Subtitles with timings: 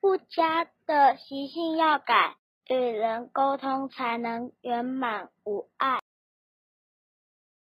[0.00, 2.36] 不佳的习性要改，
[2.68, 5.99] 与人沟通才能圆满无碍。